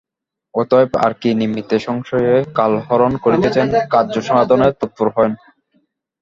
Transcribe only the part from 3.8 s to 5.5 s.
কার্যসাধনে তৎপর হউন।